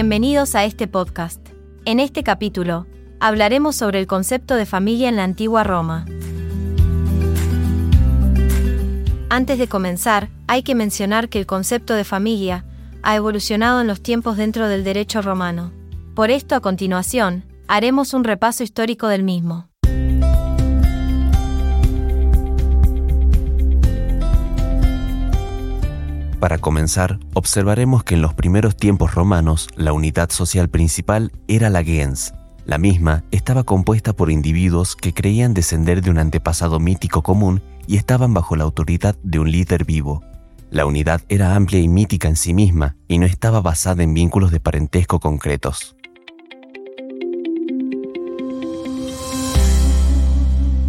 [0.00, 1.44] Bienvenidos a este podcast.
[1.84, 2.86] En este capítulo,
[3.18, 6.06] hablaremos sobre el concepto de familia en la antigua Roma.
[9.28, 12.64] Antes de comenzar, hay que mencionar que el concepto de familia
[13.02, 15.72] ha evolucionado en los tiempos dentro del derecho romano.
[16.14, 19.67] Por esto, a continuación, haremos un repaso histórico del mismo.
[26.40, 31.82] Para comenzar, observaremos que en los primeros tiempos romanos la unidad social principal era la
[31.82, 32.32] gens.
[32.64, 37.96] La misma estaba compuesta por individuos que creían descender de un antepasado mítico común y
[37.96, 40.22] estaban bajo la autoridad de un líder vivo.
[40.70, 44.52] La unidad era amplia y mítica en sí misma y no estaba basada en vínculos
[44.52, 45.96] de parentesco concretos.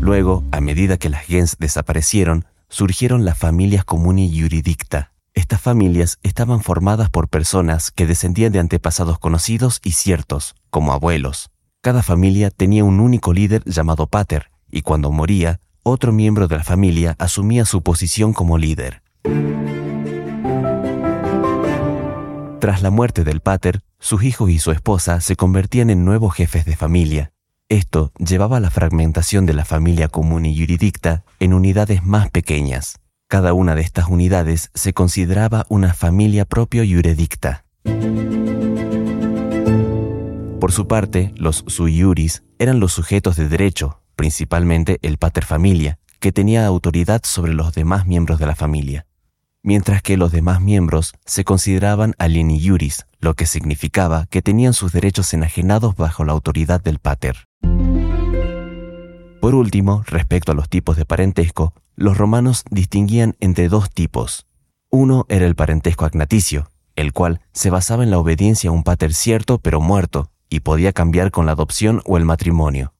[0.00, 6.62] Luego, a medida que las gens desaparecieron, surgieron las familias comuni juridicta, estas familias estaban
[6.62, 11.50] formadas por personas que descendían de antepasados conocidos y ciertos, como abuelos.
[11.80, 16.64] Cada familia tenía un único líder llamado pater, y cuando moría, otro miembro de la
[16.64, 19.02] familia asumía su posición como líder.
[22.60, 26.64] Tras la muerte del pater, sus hijos y su esposa se convertían en nuevos jefes
[26.64, 27.32] de familia.
[27.68, 33.01] Esto llevaba a la fragmentación de la familia común y juridicta en unidades más pequeñas.
[33.32, 37.64] Cada una de estas unidades se consideraba una familia propio juridicta.
[40.60, 45.98] Por su parte, los sui iuris eran los sujetos de derecho, principalmente el pater familia,
[46.20, 49.06] que tenía autoridad sobre los demás miembros de la familia,
[49.62, 54.92] mientras que los demás miembros se consideraban alieni iuris, lo que significaba que tenían sus
[54.92, 57.48] derechos enajenados bajo la autoridad del pater.
[59.42, 64.46] Por último, respecto a los tipos de parentesco, los romanos distinguían entre dos tipos.
[64.88, 69.12] Uno era el parentesco agnaticio, el cual se basaba en la obediencia a un pater
[69.12, 72.94] cierto pero muerto, y podía cambiar con la adopción o el matrimonio.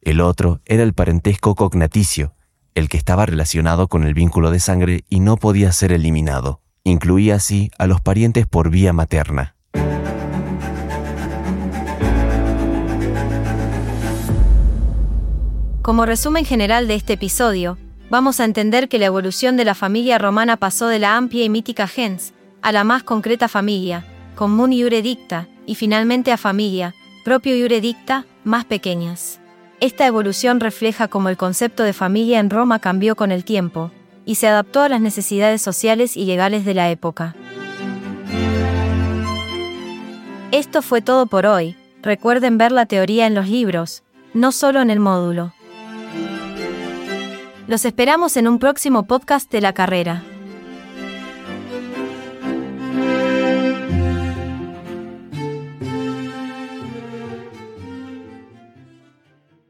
[0.00, 2.34] El otro era el parentesco cognaticio,
[2.76, 6.62] el que estaba relacionado con el vínculo de sangre y no podía ser eliminado.
[6.84, 9.56] Incluía así a los parientes por vía materna.
[15.90, 17.76] Como resumen general de este episodio,
[18.10, 21.48] vamos a entender que la evolución de la familia romana pasó de la amplia y
[21.48, 24.04] mítica gens a la más concreta familia,
[24.36, 27.96] común y dicta, y finalmente a familia, propio y
[28.44, 29.40] más pequeñas.
[29.80, 33.90] Esta evolución refleja cómo el concepto de familia en Roma cambió con el tiempo,
[34.24, 37.34] y se adaptó a las necesidades sociales y legales de la época.
[40.52, 44.90] Esto fue todo por hoy, recuerden ver la teoría en los libros, no solo en
[44.90, 45.52] el módulo.
[47.70, 50.24] Los esperamos en un próximo podcast de la carrera.